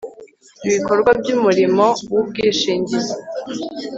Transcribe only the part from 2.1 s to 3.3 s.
w ubwishingizi